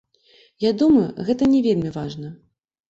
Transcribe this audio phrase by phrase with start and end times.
[0.65, 2.37] Я думаю, гэта не вельмі важна.